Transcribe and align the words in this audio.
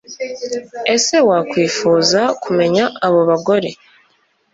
ese 0.95 1.15
wakwifuza 1.29 2.21
kumenya 2.43 2.85
abo 3.05 3.21
bagore 3.29 3.69